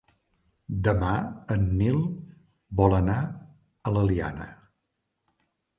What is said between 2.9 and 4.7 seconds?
anar a l'Eliana.